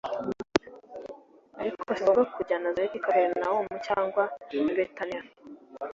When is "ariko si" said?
1.59-2.03